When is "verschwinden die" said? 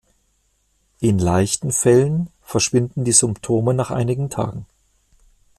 2.41-3.11